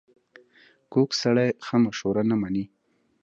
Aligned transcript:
کوږ 0.93 1.09
سړی 1.21 1.49
ښه 1.65 1.75
مشوره 1.83 2.23
نه 2.29 2.35
مني 2.41 2.65